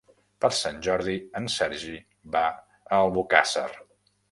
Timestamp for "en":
1.41-1.51